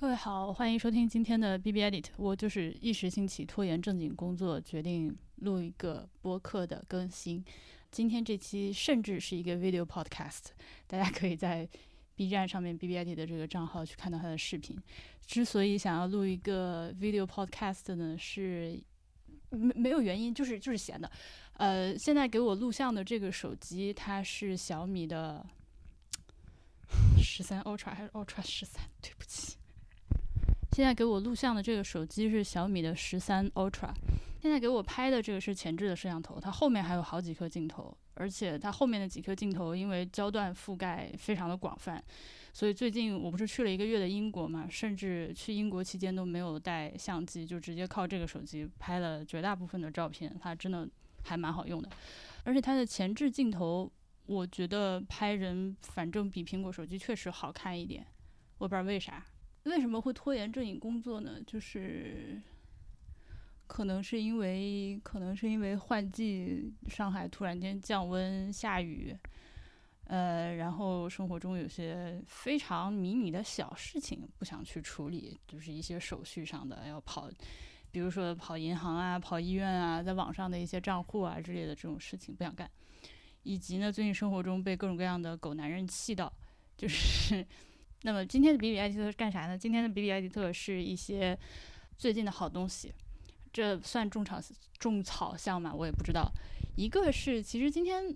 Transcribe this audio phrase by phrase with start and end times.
[0.00, 2.06] 各位好，欢迎收听今天的 B B Edit。
[2.16, 7.44] 我就是一时兴起拖延正经工作，决定录一个播客的更新。
[7.90, 10.52] 今天这期甚至是一个 video podcast，
[10.88, 11.68] 大家可以在
[12.14, 14.74] B 站上面 B B Edit 的这个账号去看到它的视频。
[15.26, 18.82] 之所以想要录一个 video podcast 呢，是
[19.50, 21.12] 没没有原因，就是就是闲的。
[21.58, 25.44] 呃，现在给我录像的这个手机，它是小米的
[27.18, 28.82] 十三 Ultra 还是 Ultra 十三？
[29.02, 29.58] 对不起。
[30.80, 33.92] 现在给我录像的这个手机是小米的十三 Ultra，
[34.40, 42.02] 现在给我拍的这个是前置的摄像头，它后面还有好几颗镜头，而且它后面的几颗镜头因为焦段覆盖非常的广泛，
[42.54, 50.88] 所以最近我不是去了一个月的英国嘛，甚至去英国期间都没有带相机，就直接靠这个手机拍了绝大部分的照片，它真的
[51.24, 51.90] 还蛮好用的，
[52.42, 53.92] 而且它的前置镜头，
[54.24, 58.06] 我觉得拍人反正比苹果手机确实好看一点，
[58.56, 59.22] 我不知道为啥。
[59.64, 61.38] 为什么会拖延正经工作呢？
[61.46, 62.40] 就是
[63.66, 69.14] 可能是因为，可能是因为换季，上海突然间降温下雨，
[70.04, 77.30] 呃，然后生活中有些非常迷你的小事情不想去处理，就是一些手续上的要跑，
[77.90, 82.68] 比如说跑银行啊、跑医院啊、在网上的一些账户啊之类的这种事情不想干，
[83.42, 86.32] 以及呢，最近生活中被各种各样的狗男人气到，
[86.78, 87.46] 就是。
[88.02, 89.58] 那么今天的比比艾迪特是干啥呢？
[89.58, 91.38] 今天的比比艾迪特是一些
[91.98, 92.92] 最近的好东西，
[93.52, 94.40] 这算种草
[94.78, 95.74] 种草项吗？
[95.74, 96.30] 我也不知道。
[96.76, 98.14] 一个是，其实今天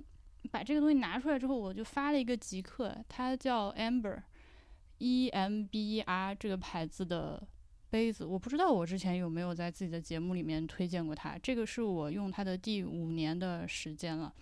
[0.50, 7.46] 把这个东西拿出来之后，我就发了一个极客，它叫 Amber，E M B E R 这个牌子的
[7.90, 11.38] 杯子，我不知道我之前有没有在自己的节目里面推荐过它。
[11.42, 14.32] 这个是我用它的第五年的时间了。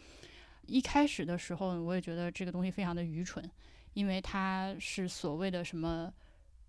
[0.66, 3.44] 一开始的时候，我也觉得这个东西非常的愚蠢。
[3.94, 6.12] 因为它是所谓的什么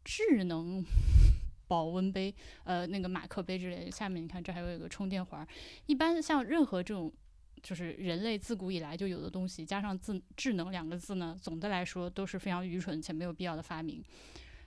[0.04, 0.84] 智能
[1.68, 2.34] 保温杯，
[2.66, 3.92] 呃，那个马克杯之类的。
[3.92, 5.48] 下面你看，这还有一个充电环。
[5.86, 7.12] 一般像任何这种，
[7.62, 14.04] 就是人类自古以来就有的东西，加上“智智能”两个字呢，总的来说都是非常愚蠢且没有必要的发明。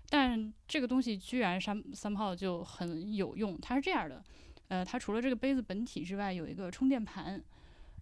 [0.09, 3.61] 但这个东西居然三三炮就很有用。
[3.61, 4.25] 它是这样的，
[4.69, 7.43] 呃，它除了这个杯子本体之外，有一个充电盘。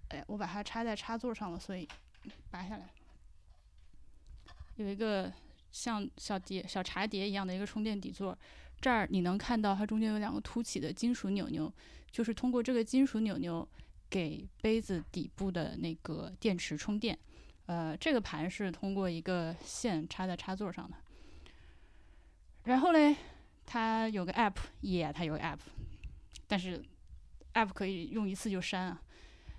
[0.09, 1.88] 哎，我把它插在插座上了，所以
[2.50, 2.91] 拔下来。
[4.77, 5.33] 有一个
[5.71, 8.37] 像小碟、小茶碟一样的一个充电底座，
[8.81, 11.73] 这儿你能看到它中间有两个凸起的金属钮钮，
[12.11, 13.67] 就是通过这个金属钮钮
[14.11, 17.19] 给杯子底部的那个电池充电。
[17.67, 20.97] 呃，这个盘是通过一个线插在插座上的。
[22.65, 23.17] 然后嘞，
[23.65, 25.59] 它有个 app，也，它有个 app，
[26.47, 26.85] 但是
[27.55, 29.01] app 可以用一次就删啊。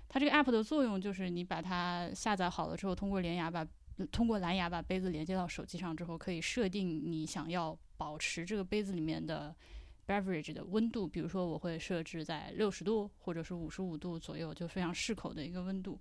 [0.08, 3.66] 它这个 app 的作用就是你把它下载好了之后，通过连牙把。
[4.12, 9.54] 通过蓝牙把杯子连接到手机上之后，可以设定你想要保持这个杯子里面的
[10.06, 11.08] beverage 的温度。
[11.08, 15.98] 比如说，我会设置在六十度或者是五十五度左右，就非常适口的一个温度。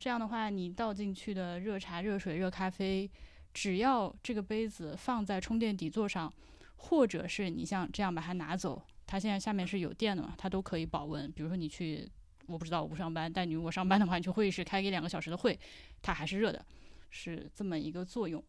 [0.00, 3.08] 这样的话，你倒进去的热茶、热水、热咖啡，
[3.54, 6.32] 只要这个杯子放在充电底座上，
[6.74, 11.30] 或者是你像这样把它拿走，它现在下面是有电的嘛，它都可以保温。
[11.30, 12.10] 比如说你去，
[12.46, 15.56] 我不知道我不上班，但你如果上班的话，你去会议室开一两个小时的会，
[16.02, 16.66] 它还是热的。
[17.12, 18.42] 是这么一个作用，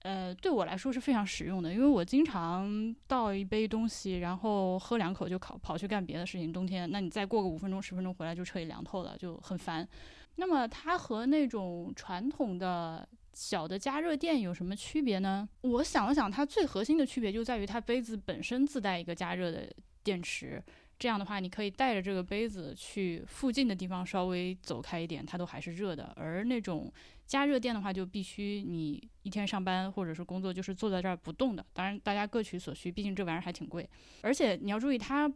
[0.00, 6.52] 呃，对我来说是非常实用的，因为我经常倒一杯东西，然后喝两口就跑跑去干别的事情。
[6.52, 9.86] 冬天，那你再过个五分钟十分钟回来就彻底凉透了，就很烦。
[10.36, 15.48] 那么它和那种传统的小的加热垫有什么区别呢？
[15.60, 19.70] 我想了想，它最核心的区别就在于它杯子本身自带一个加热的
[20.02, 20.62] 电池。
[20.96, 26.12] 这样的话，你可以带着这个杯子去附近的地方稍微走开一点，它都还是热的。
[26.16, 26.90] 而那种
[27.26, 31.64] 加热垫的话，就必须你一天上班或者是工作就是坐在这儿不动的。
[31.72, 33.88] 当然，大家各取所需，毕竟这玩意儿还挺贵。
[34.22, 35.30] 而且你要注意，它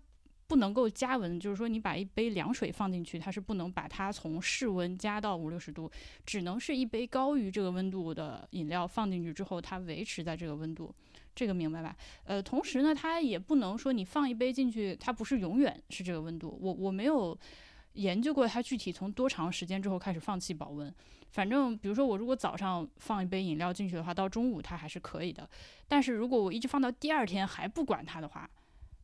[0.46, 5.90] 不能够加温，就是说你把一杯凉水放进去，它是不能把它从室温加到五六十度，
[6.24, 10.94] 只能是一杯高于这个温度的饮料放进去之后，它维持在这个温度。
[11.34, 11.96] 这个明白吧？
[12.24, 16.58] 呃，同时呢，它也不能说你放一杯进去，它不是永远是这个温度。
[16.60, 17.38] 我我没有
[17.98, 20.92] 研究过它具体从多长时间之后开始放弃保温。
[21.30, 25.48] 反正比如说我如果早上放一杯饮料进去的话，到中午它还是可以的。
[25.86, 28.48] 但是如果我一直放到第二天还不管它的话，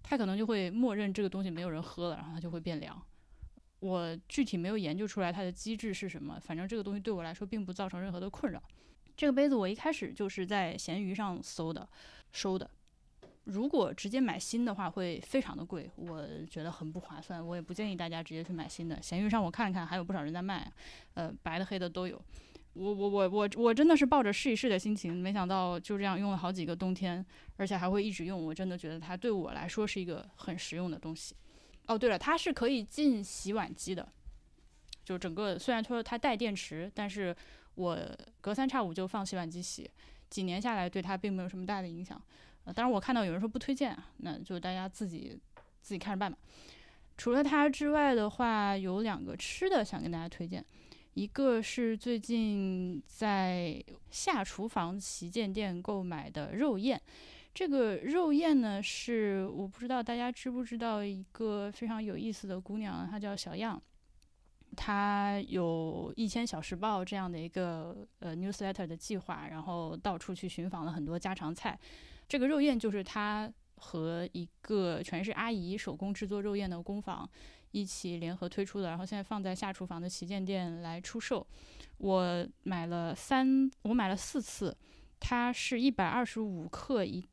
[0.03, 3.01] 它可能就会默认这个东西没有人喝了，然后它就会变凉。
[3.81, 8.63] 我具体没有研究出来它的机制是什么，反正这个东西对我来说并不造成任何的困扰。
[9.17, 11.87] 这个杯子我一开始就是在闲鱼上搜的，
[12.33, 12.71] 收的。
[13.45, 17.47] 如果直接买新的话，会非常的贵，我觉得很不划算。
[17.47, 19.01] 我也不建议大家直接去买新的。
[19.03, 20.71] 闲鱼上我看了看，还有不少人在卖，
[21.13, 22.21] 呃，白的黑的都有。
[22.73, 27.25] 我我我我我真的是抱着试一试的心情，没想到就这样用了好几个冬天，
[27.57, 28.43] 而且还会一直用。
[28.43, 31.37] 我真的觉得它对我来说是一个很实用的东西。
[31.87, 34.09] 哦，对了，它是可以进洗碗机的，
[35.05, 37.37] 就整个虽然说它带电池，但是
[37.75, 37.97] 我
[38.41, 39.89] 隔三差五就放洗碗机洗，
[40.31, 42.21] 几年下来对它并没有什么大的影响。
[42.65, 45.39] 呃，当然我看到有人说不推荐啊，那就大家自己
[45.81, 46.37] 自己看着办吧。
[47.17, 50.65] 除了它之外的话，有两个吃的想跟大家推荐。
[51.15, 53.81] 一个是最近在
[54.11, 57.01] 下厨房旗舰店购买的肉燕，
[57.55, 63.81] 这个肉燕呢是我不知道大家知不知道一个非常有意思的姑娘，她叫小样，
[64.75, 71.79] 他有一千小时报这样的一个呃 newsletter 的计划，然后到处去寻访了很多家常菜，
[72.29, 77.29] 这个肉燕就是他和一个全是阿姨手工制作肉燕的工坊。
[77.77, 81.45] 一起联合推出的，然后现在放在下厨房的旗舰店来出售。
[81.99, 84.77] 我买了三，我买了四次，
[85.19, 87.27] 它是一百二十五克一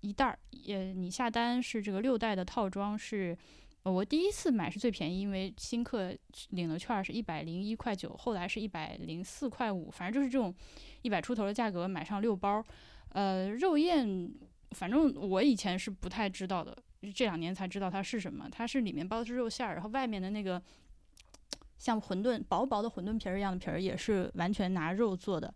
[0.00, 0.38] 一袋儿。
[0.52, 3.36] 也你下单是这个六袋的套装，是
[3.84, 6.14] 呃我第一次买是最便宜，因为新客
[6.50, 10.54] 领了券是一百零一块九，后来是一百零四块五，反正就是这种
[11.02, 12.62] 一百出头的价格买上六包。
[13.10, 14.30] 呃，肉燕，
[14.72, 16.76] 反正我以前是不太知道的。
[17.14, 20.60] 这两年才知道它是什么，它是里面包的是肉馅儿，然后外面的那个
[21.78, 25.54] 像馄饨薄薄的馄饨皮儿一样的皮儿也是完全拿肉做的，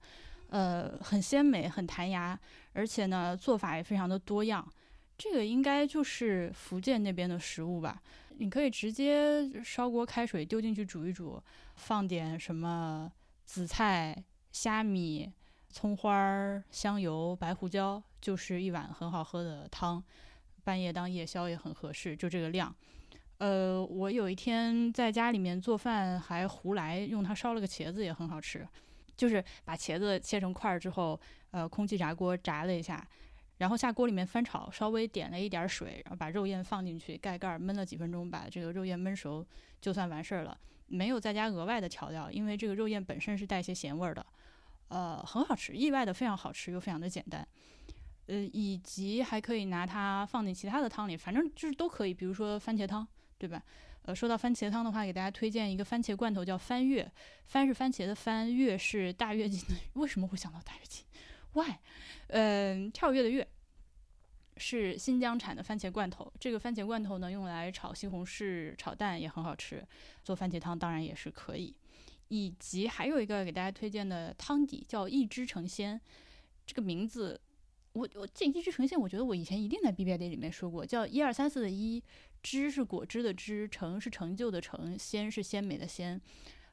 [0.49, 2.39] 呃，很鲜美，很弹牙，
[2.73, 4.67] 而且呢做法也非常的多样。
[5.23, 8.03] 这个应该就是福建那边的食物吧？
[8.39, 11.41] 你可以直接烧锅开水丢进去煮一煮，
[11.77, 13.09] 放点什么
[13.45, 14.21] 紫菜、
[14.51, 15.31] 虾米、
[15.69, 20.03] 葱花、香油、白胡椒，就是一碗很好喝的汤。
[20.65, 22.75] 半夜当夜宵也很合适，就这个量。
[23.39, 28.67] 呃，我有一天在家里面做饭，还胡来用它烧了个茄子，也很好吃。
[29.17, 31.21] 就是把茄子切成块儿之后，
[31.53, 33.07] 呃，空气炸锅炸了一下，
[33.63, 39.47] 然后下锅里面翻炒，稍微点了一点水，然后把肉燕放进去，盖盖儿焖了几分钟，把这个肉燕焖熟，
[39.81, 40.59] 就算完事儿了。
[40.89, 44.27] 没有再加额外的调料，因为这个肉燕本身是带一些咸味儿的，
[44.89, 47.47] 呃，很好吃，意外的非常好吃，又非常的简单。
[48.27, 52.13] 呃，以及还可以拿它放进其他的汤里，反正就是都可以。
[52.13, 53.07] 比如说番茄汤，
[53.39, 53.63] 对吧？
[54.03, 57.09] 呃，说到番茄汤的话，给大家推荐一个番茄罐头，叫番月。
[57.47, 59.81] 番是番茄的番，月是大跃进的。
[60.01, 61.05] 为什么会想到大跃进
[61.53, 61.77] ？Why？
[62.29, 63.47] 嗯，跳跃的跃
[64.57, 66.33] 是新疆产的番茄罐头。
[66.39, 69.87] 这个番茄罐头呢，用来炒西红柿、炒蛋也很好吃。
[70.23, 71.75] 做番茄汤当然也是可以。
[72.29, 76.01] 以及还有一个给大家推荐的汤底叫一汁成仙，
[76.67, 77.41] 这个名字。
[77.95, 82.03] 我我这一支呈现，我觉得我以前一定在 B B I D 里面说过，叫一二三四的一，
[82.43, 86.19] 汁是果汁的汁，成是成就的成，鲜是鲜美的鲜，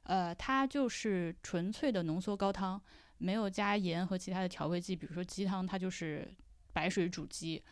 [0.04, 2.82] 呃，它就是纯粹的浓缩高汤，
[3.20, 6.28] 没有加盐和其他的调味剂，比如说鸡汤，它就是
[6.74, 7.64] 白水煮鸡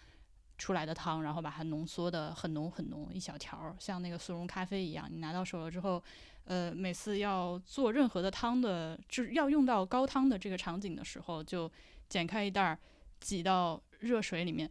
[0.59, 6.03] 出来的汤，然后把它浓缩的很浓很浓，一小条，像那个速溶咖啡一样，你拿到手了之后，
[6.43, 11.71] 呃，每次要做任何的汤的，就要用到高汤的这个场景的时候，就
[12.07, 12.77] 剪开一袋儿。
[13.19, 14.69] 挤到热水里面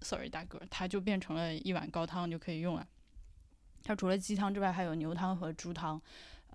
[0.00, 2.88] ，sorry 大哥，它就变成了一碗高汤就可以用了。
[3.84, 6.00] 它除了鸡汤之外，还有牛汤和猪汤。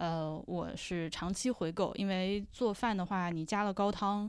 [0.02, 4.28] 呃，我是长期回购，因为做饭的话，你加了高汤，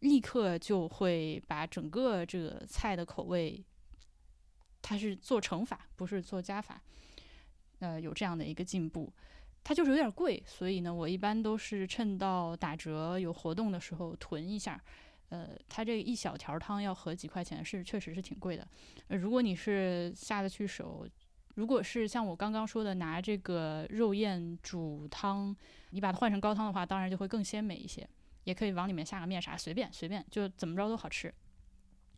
[0.00, 3.64] 立刻就会把整个这个菜的口味，
[4.82, 6.78] 它是做乘法，不是做加法。
[7.78, 9.10] 呃，有这样的一个进步，
[9.62, 14.78] 它就是有点贵，所以呢，我一般都是趁到打折有活动的时候囤一下。
[15.30, 18.68] 呃，它这一小条汤要合几块钱，是确实是挺贵的。
[19.08, 21.08] 如果你是下得去手，
[21.54, 25.54] 如果是像我刚刚说的拿这个肉燕煮汤，
[25.90, 28.08] 你把它换成高汤的话，当然就会更鲜美一些。
[28.44, 31.32] 也可以往里面下个面啥，随便随便，就怎么着都好吃。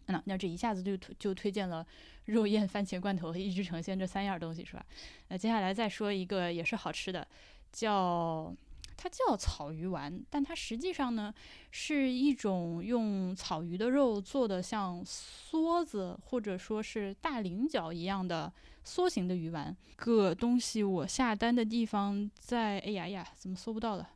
[0.07, 1.87] 那那这一下子就推就推荐了
[2.25, 4.85] 肉燕、番茄罐头和一只成鲜这三样东西是吧？
[5.28, 7.26] 那接下来再说一个也是好吃的，
[7.73, 8.55] 叫。
[8.99, 11.33] 它叫草鱼丸，但它实际上呢
[11.71, 18.50] 是一种用草鱼的肉做的像梭子或者说是大菱角一样的
[18.87, 19.76] 梭形的鱼丸。
[19.97, 24.09] 个东西我下单的地方在，哎呀呀，怎么搜不到了？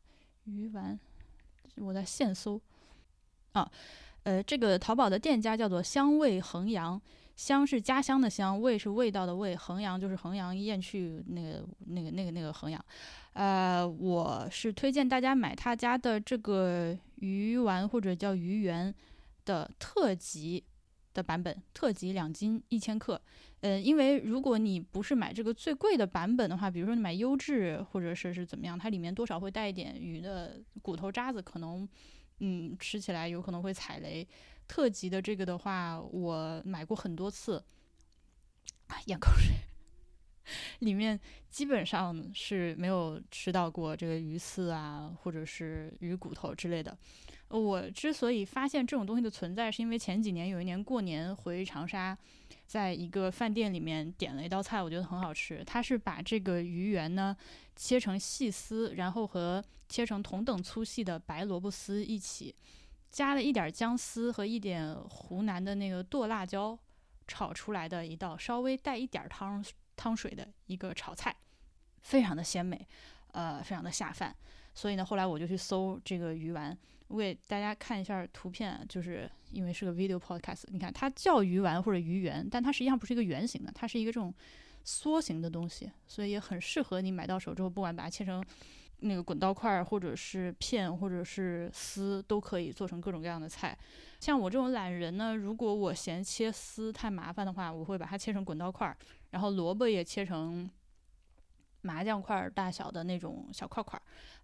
[0.44, 0.98] 鱼丸，
[1.76, 2.60] 我在现搜。
[3.52, 3.68] 啊，
[4.22, 7.00] 呃，这个淘宝的店家叫做香味衡阳，
[7.34, 12.84] 香是家乡的香，味是味道的味，衡阳就是衡阳雁去那个那个那个那个衡阳。
[13.32, 18.94] 呃，我是推荐大家买他家的这个鱼丸或者叫鱼圆
[19.44, 20.62] 的特级
[21.12, 23.20] 的版本，特级两斤一千克。
[23.60, 31.88] 呃，因为如果你不是买这个最贵的版本的话，比如说你买优质或者是是怎么样，它里面多少会带一点鱼的骨头渣子，可能
[32.38, 34.26] 嗯吃起来有可能会踩雷。
[34.66, 37.62] 特级的这个的话，我买过很多次，
[38.86, 39.52] 啊咽口水，
[40.80, 41.18] 里面
[41.48, 46.96] 基本上是没有吃到过这个鱼刺啊，或者是鱼骨头之类的。
[47.48, 52.16] 我之所以发现这种东西的存在，是因为前几年有一年过年回长沙。
[52.66, 55.60] 在一个饭店里面点了一道菜，我觉得很好吃。
[55.66, 57.36] 它是把这个鱼圆呢
[57.74, 62.54] 切成细丝，然后和切成同等粗细的白萝卜丝一起，
[63.10, 66.78] 加了一点姜丝和一点湖南的那个剁辣椒
[67.26, 69.64] 炒出来的一道稍微带一点汤
[70.00, 71.36] 汤水的一个炒菜，
[72.00, 72.88] 非常的鲜美，
[73.32, 74.34] 呃，非常的下饭。
[74.74, 76.74] 所以呢，后来我就去搜这个鱼丸。
[77.08, 84.32] 我给大家看一下图片，就是因为是个 video podcast，你看它叫鱼丸或者鱼圆，但它实际上不是一个圆形的，它是一个这种
[84.86, 88.42] 梭形的东西，所以也很适合你买到手之后，不管把它切成
[89.00, 93.76] 那个滚刀块儿，或者是片，或者是丝，都可以做成各种各样的菜。
[94.20, 98.96] 像我这种懒人呢，如果我嫌切丝太麻烦的话，我会把它切成滚刀块儿，
[99.30, 100.70] 然后萝卜也切成。
[101.82, 103.98] 麻将块大小的那种小块块，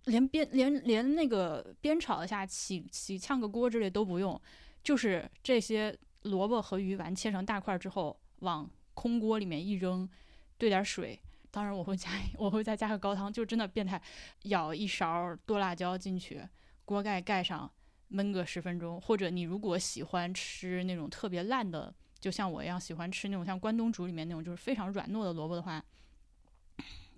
[0.05, 4.41] 连煸连连那个煸炒一下起起炝个锅之类都不用，
[4.83, 10.09] 就是这些萝卜和鱼丸切成大块之后，往空锅里面一扔，
[10.57, 14.01] 兑点水，当然我会加我会再加个高汤，就真的变态，
[14.45, 16.43] 舀一勺剁辣椒进去，
[16.87, 17.71] 锅盖盖上
[18.13, 21.95] 焖个十分钟，或者你如果喜欢吃那种特别烂的，
[22.27, 25.81] 就像我一样喜欢吃那种像关东煮里面那种就是非常软糯的萝卜的话。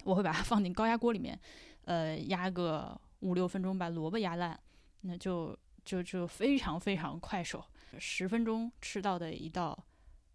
[0.04, 1.38] 我会把它放进高压锅里面，
[1.86, 4.60] 呃，压个五六分钟，把萝卜压烂，
[5.00, 7.64] 那就就就非常非常快手，
[7.98, 9.86] 十分钟吃到的一道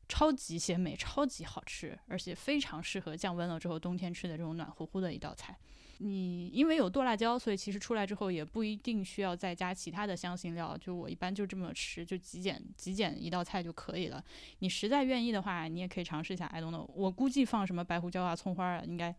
[0.09, 5.55] 超级鲜美、超级好吃，而且非常适合降温了之后冬天吃的这种暖乎乎的一道菜。
[5.99, 14.23] 你因为有剁辣椒，所以其实出来之后也不一定需要再加其他的香辛料，就我一般就这么吃，就极简极简一道菜就可以了。
[14.59, 16.45] 你实在愿意的话，你也可以尝试一下。
[16.47, 19.15] I don't know，我估计放什么白胡椒啊、葱花啊，应该。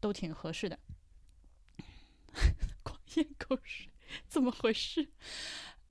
[0.00, 0.78] 都挺合适的，
[2.84, 3.90] 光咽口水，
[4.28, 5.08] 怎么回事？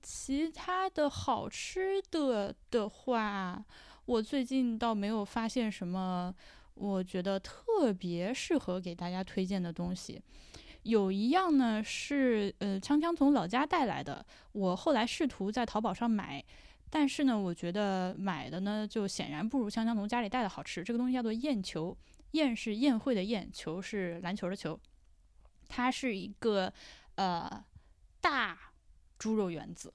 [0.02, 3.62] 其他的好吃的的话，
[4.06, 6.34] 我最近倒没有发现什么，
[6.78, 10.22] 我觉得特别适合给大家推荐的东西。
[10.84, 16.42] 有一样呢是呃，锵锵从老家带来的，我后来试图在淘宝上买，
[16.88, 20.82] 但是呢，我觉得买的呢就显然不如锵锵从家里带的好吃。
[20.82, 21.96] 这个东西叫做燕球。
[22.32, 24.78] 宴是宴会的宴，球是篮球的球，
[25.66, 26.70] 它是一个
[27.14, 27.64] 呃
[28.20, 28.58] 大
[29.18, 29.90] 猪肉圆子，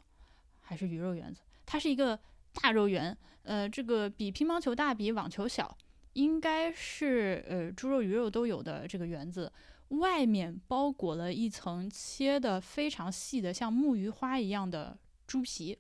[0.60, 1.44] 还是鱼肉圆子？
[1.64, 2.20] 它是一个
[2.54, 5.78] 大肉圆，呃，这个比乒乓球大，比网球小，
[6.14, 9.52] 应该是呃猪肉鱼肉都有的这个圆子，
[9.90, 15.78] 外面包裹了一层切的非常细的像木鱼花一样的猪皮，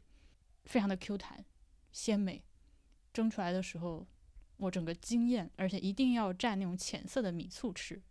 [0.65, 1.43] 非常的 Q 弹
[1.91, 2.43] 鲜美，
[3.13, 4.05] 蒸出来的时候。
[4.57, 8.01] 我整个惊艳，而且一定要蘸那种浅色的米醋吃。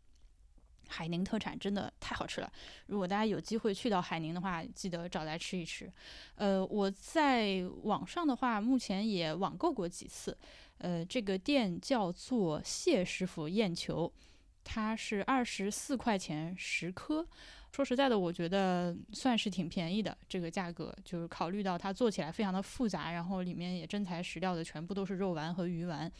[0.88, 2.52] 海宁特产真的太好吃了，
[2.86, 5.90] 如果大家有机会去到海宁的话，记得找来吃一吃。
[6.34, 10.36] 呃，我在网上的话，目前也网购过几次。
[10.78, 14.12] 呃，这个店叫做谢师傅燕球，
[14.64, 17.26] 它是二十四块钱十颗。
[17.70, 26.10] 说实在的，我觉得算是挺便宜的这个价格，就是考虑到它做起来非常的复杂，然后里面也真材实料的，全部都是肉丸和鱼丸。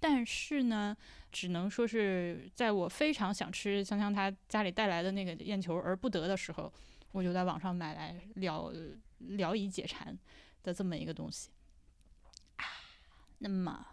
[0.00, 0.96] 但是呢，
[1.30, 6.72] 只能说是在我非常想吃香香他家里带来的那个燕球而不得的时候，
[7.12, 8.72] 我就在网上买来聊
[9.18, 10.18] 聊以解馋
[10.62, 11.50] 的这么一个东西。
[12.56, 12.64] 啊，
[13.38, 13.86] 那么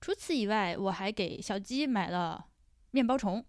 [0.00, 2.46] 除此以外，我还给小鸡买了
[2.90, 3.44] 面包虫。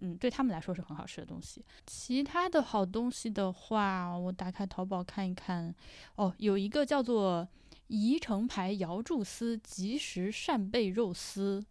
[0.00, 1.64] 嗯，对他们来说是很好吃的东西。
[1.86, 5.72] 其他的好东西的话，我打开淘宝看一看。
[6.16, 7.46] 哦，有一个叫做
[7.92, 11.62] 宜城牌瑶柱丝即食扇贝肉丝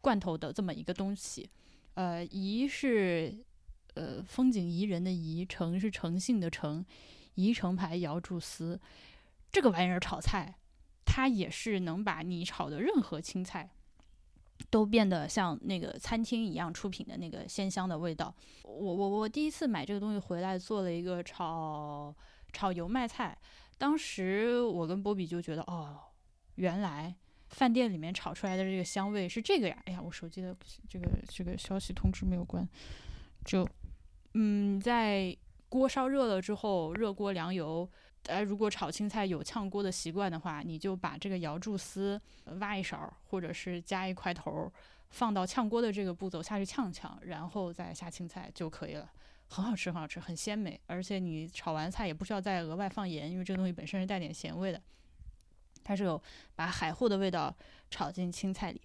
[0.00, 1.48] 罐头的这么一个东西。
[1.94, 3.32] 呃，宜是
[3.94, 6.84] 呃风景宜人的宜，诚是诚信的诚。
[7.36, 8.80] 宜城牌瑶柱丝
[9.52, 10.56] 这个玩意儿炒菜，
[11.04, 13.70] 它也是能把你炒的任何青菜。
[14.70, 18.34] 都变得像那个餐厅一样出品的那个鲜香的味道。
[18.64, 22.14] 我我我第一次买这个东西回来做了一个炒
[22.52, 23.36] 炒油麦菜，
[23.82, 25.98] 当时我跟波比就觉得哦，
[26.54, 27.12] 原来
[27.48, 29.76] 饭店里面炒出来的这个香味是这个呀！
[29.86, 30.56] 哎呀，我手机的
[30.88, 32.64] 这个这个消息通知没有关，
[33.44, 33.68] 就
[34.34, 35.36] 嗯，在
[35.68, 37.90] 锅烧热了之后，热锅凉油。
[38.26, 42.22] 呃，如果炒青菜有炝锅的习惯的话，你就把这个瑶柱丝
[42.60, 44.72] 挖一勺，或者是加一块头，
[45.10, 49.10] 放到炝锅的这个步骤下去炝炝，然后再下青菜就可以了。
[49.52, 50.80] 很好吃，很好吃，很鲜美。
[50.86, 54.80] 而且你炒完菜也不需要再额外放盐，因为这个东西本身是带点咸味的。
[55.84, 56.20] 它是有
[56.54, 57.54] 把海货的味道
[57.90, 58.80] 炒进青菜里，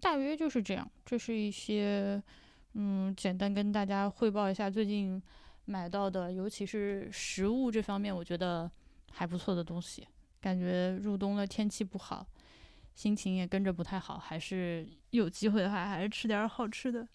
[0.00, 0.90] 大约就是这样。
[1.06, 2.22] 这是一些，
[2.74, 5.22] 嗯，简单跟大家汇报一下最近
[5.66, 8.70] 买到的，尤其是食物这方面，我觉得。
[9.10, 10.06] 还不错的东西，
[10.38, 12.24] 感觉入冬了，天气不好，
[12.94, 17.08] 心情也跟着不太好，还是有机会的话，还是吃点好吃的，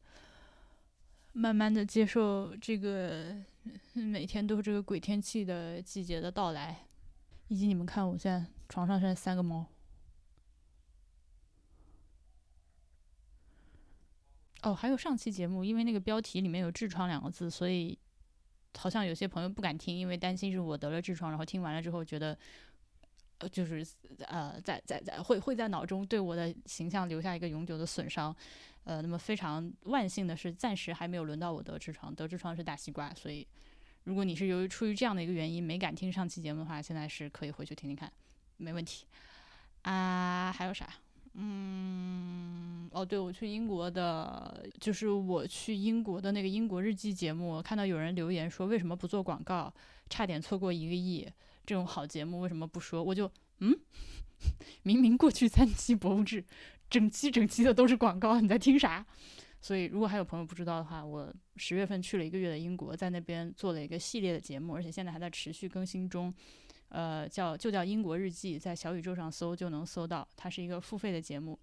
[1.33, 3.35] 慢慢的接受这个
[3.93, 6.87] 每天都是这个鬼天气的季节的到来。
[7.49, 9.65] 以及你们看，我现在床上现在三个猫。
[14.61, 17.99] 哦，还有上期节目，因为那个标题里面有痔疮两个字，所以。
[18.75, 22.35] 好像有些朋友不敢听，因为担心是我得了痔疮，然后听完了之后觉得，
[23.47, 23.85] 就是
[24.19, 28.35] 呃，在在在会会在脑中对我的形象留下一个永久的损伤，
[28.83, 33.47] 呃，那么非常万幸的是，暂时还没有轮到我得痔疮，得痔疮是大西瓜，所以
[34.03, 38.11] 如果你是由于出于这样的一个原因没敢听上期节目的话，现在是可以回去听听看，
[38.57, 39.05] 没问题
[39.83, 40.87] 啊，还有啥？
[41.35, 49.73] 嗯，哦，对，我去英国的，就是我去英国的那个英国日记节目，看到有人留言说为什么不做广告，
[50.11, 51.27] 差点错过一个亿，
[51.65, 53.03] 这种好节目为什么不说？
[53.03, 53.77] 我就嗯，
[54.83, 56.43] 明明过去三期博物志，
[56.89, 59.05] 整期整期的都是广告，你在听啥？
[59.61, 66.33] 所以如果还有朋友不知道的话，我十月份去了一个月的英国，在那边做了一个系列的节目，而且现在还在持续更新中。
[66.89, 70.27] 呃，叫就叫英国日记，在小宇宙上搜就能搜到。
[70.35, 71.57] 它是一个付费的节目，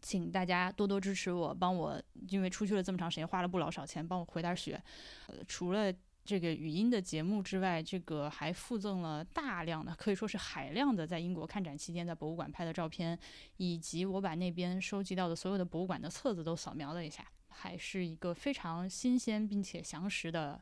[0.00, 4.80] 请大家多多支持我，帮我，因为出去了这么长时间，花了不老少钱，帮我回点血。
[5.26, 5.92] 呃，除了
[6.26, 13.16] 这个语音的节目之外，这个还附赠了大量的，可以说是海量的，在英国看展期间在博物馆拍的照片，
[13.58, 20.60] 以及我把那边收集到的所有的博物馆的册子都扫描了一下，还是一个非常新鲜并且详实的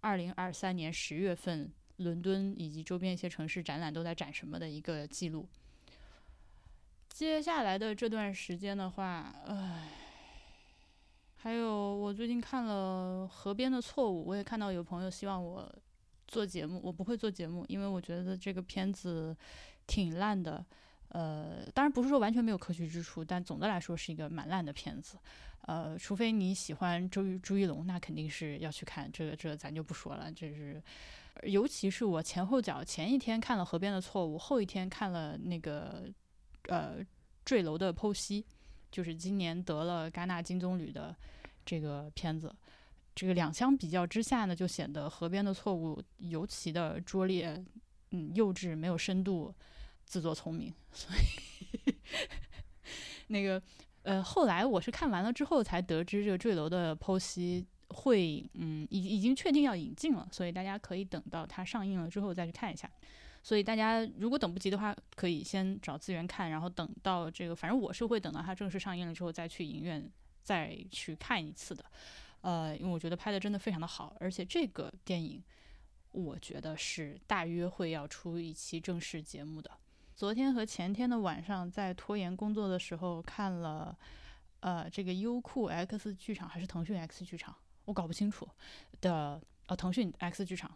[0.00, 1.72] 二零二三年十月份。
[1.98, 5.48] 伦敦以及周边一些城市展览都在展什么的一个记录。
[7.08, 9.88] 接下来的这段时间的话，唉，
[11.40, 15.72] 还有我最近看了《河边的错误》，我也看到有朋友希望我
[16.26, 19.34] 做节目，我不会做节目，因为我觉得这个片子
[19.86, 20.64] 挺烂的。
[21.10, 25.16] 呃，当然不是说完全没有可取之处，但总的来说是一个蛮烂的片子。
[25.62, 29.08] 呃，除非你喜欢周朱一龙，那肯定是要去看。
[29.12, 30.82] 这个这个咱就不说了，这是。
[31.44, 36.10] 尤其是我前后脚，前一天看了《河边的错误》，后一天看了那个
[36.64, 36.98] 呃
[37.44, 38.42] 《坠楼的剖析》，
[38.90, 41.14] 就是今年得了戛纳金棕榈的
[41.64, 42.54] 这个片子。
[43.14, 47.64] 这个两相比较之下呢，就显得《河边的错误》尤其的拙劣，
[48.12, 49.54] 嗯，幼稚，没有深度，
[50.04, 50.72] 自作聪明。
[50.92, 51.94] 所以
[53.26, 53.60] 那个
[54.02, 57.62] 呃，后来我是看完了之后才得知这个《坠楼的剖析》。
[57.90, 62.88] 会，嗯，已已经确定要引进了，所以大家可以等到它上映了之后再去看一下。
[63.48, 70.06] 所以大家如果等不及的话，可以先找资源看，然后等到这个，反正我是会等到它正式上映了之后再去影院
[70.42, 71.82] 再去看一次的。
[72.42, 75.42] 呃，因为我觉得拍的真的非常的好，而且这个电影
[76.10, 79.70] 我觉得是大约会要出一期正式节目的。
[80.14, 83.96] 昨天和前天的晚上在拖延工作的时候看了，
[84.60, 87.56] 呃，这个优酷 X 剧场还是腾讯 X 剧场？
[87.86, 88.46] 我搞不清楚
[89.00, 90.70] 的，呃，腾讯 X 剧场，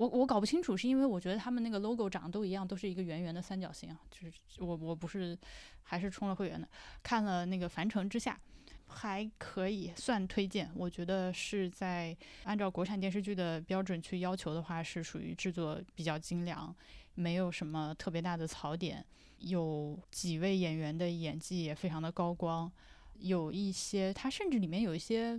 [0.00, 5.38] 我我搞不清楚，是因为我觉得他们那个 logo 长得都一样，都是一个圆圆的三角形啊，就是我我不是
[5.82, 6.66] 还是充了会员的，
[7.02, 8.40] 看了那个《凡城之下》，
[8.86, 16.74] 还可以算推荐，我觉得是在按照国产电视剧的标准去要求的话，是属于制作比较精良，
[17.14, 19.04] 没有什么特别大的槽点，
[19.40, 22.72] 有几位演员的演技也非常的高光，
[23.18, 25.38] 有一些它甚至里面有一些。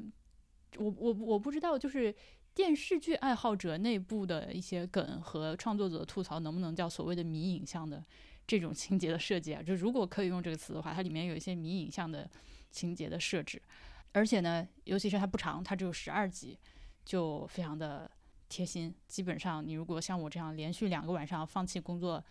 [0.77, 2.15] 我我我不知道，就是
[2.53, 8.03] 电视剧爱好者内部的一些梗和创作者吐槽，能不能叫所谓的迷影像的
[8.45, 9.63] 这种情节的设计啊？
[9.63, 12.29] 就如果可以用这个词的话，它里面有一些迷影像的
[12.69, 13.61] 情节的设置，
[14.11, 16.59] 而且呢，尤其是它不长，它只有十二集，
[17.05, 18.09] 就非常的
[18.49, 18.93] 贴心。
[19.07, 22.23] 基本上，你如果像我这样连续两个晚上放弃工作，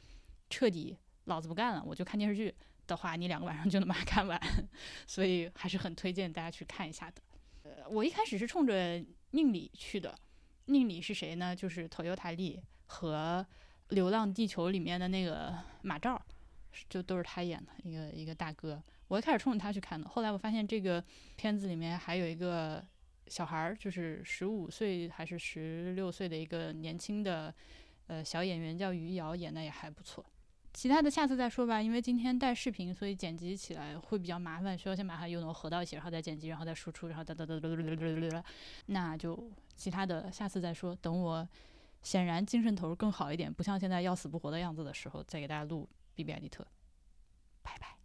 [0.50, 2.54] 彻底老子不干了，我就看电视剧
[2.86, 4.38] 的话，你两个晚上就能把它 看完，
[5.06, 7.22] 所以还是很推荐大家去看一下的。
[7.62, 9.02] 呃我一开始是冲着
[9.32, 10.18] 宁里去的，
[10.66, 11.54] 宁里是谁呢？
[11.54, 13.46] 就是头优台历和
[13.94, 16.20] 《流浪地球》里面的那个马照，
[16.88, 18.82] 就都是他演的一个一个大哥。
[19.08, 21.02] 我一开始冲着他去看的，后来我发现这个
[21.36, 22.84] 片子里面还有一个
[23.26, 27.54] 小孩儿，就是十五岁还是十六岁的一个年轻的
[28.06, 30.24] 呃小演员叫余瑶，演的也还不错。
[30.72, 38.44] 其他的下次再说吧，因为今天带视频，所以剪辑起来会比较麻烦，需要先把它用能合到一起，然后再剪辑，然后再输出，然后哒哒哒哒哒哒哒哒，
[38.86, 40.94] 那就其他的下次再说。
[40.96, 41.46] 等我
[42.02, 46.66] 显然精神头更好一点，不像现在要死不活的样子的时候，再给大家录 B B I D 特，
[47.62, 47.99] 拜拜。